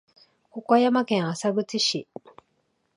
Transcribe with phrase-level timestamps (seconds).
[0.49, 2.07] 岡山県浅口市